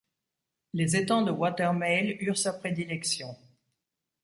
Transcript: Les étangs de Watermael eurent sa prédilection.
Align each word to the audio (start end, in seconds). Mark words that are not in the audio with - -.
Les 0.73 0.95
étangs 0.95 1.21
de 1.21 1.29
Watermael 1.29 2.17
eurent 2.21 2.35
sa 2.35 2.53
prédilection. 2.53 3.37